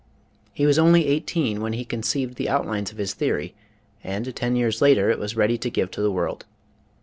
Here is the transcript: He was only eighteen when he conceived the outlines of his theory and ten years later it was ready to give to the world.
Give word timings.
He 0.51 0.65
was 0.65 0.79
only 0.79 1.05
eighteen 1.05 1.61
when 1.61 1.73
he 1.73 1.85
conceived 1.85 2.33
the 2.37 2.49
outlines 2.49 2.91
of 2.91 2.97
his 2.97 3.13
theory 3.13 3.53
and 4.03 4.35
ten 4.35 4.55
years 4.55 4.81
later 4.81 5.11
it 5.11 5.19
was 5.19 5.35
ready 5.37 5.59
to 5.59 5.69
give 5.69 5.91
to 5.91 6.01
the 6.01 6.11
world. 6.11 6.43